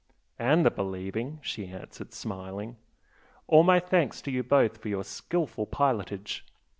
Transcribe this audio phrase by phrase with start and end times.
[0.39, 2.77] "And the believing!" she answered, smiling
[3.45, 6.43] "All my thanks to you both for your skilful pilotage.